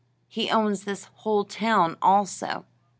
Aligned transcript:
He 0.27 0.49
owns 0.49 0.85
this 0.85 1.03
whole 1.13 1.45
town, 1.45 1.95
also." 2.01 2.65